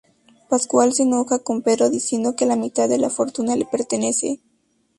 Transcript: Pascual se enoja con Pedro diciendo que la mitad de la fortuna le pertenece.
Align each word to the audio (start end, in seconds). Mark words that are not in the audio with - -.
Pascual 0.49 0.93
se 0.93 1.03
enoja 1.03 1.43
con 1.43 1.61
Pedro 1.61 1.91
diciendo 1.91 2.35
que 2.35 2.47
la 2.47 2.55
mitad 2.55 2.89
de 2.89 2.97
la 2.97 3.11
fortuna 3.11 3.55
le 3.55 3.65
pertenece. 3.65 4.39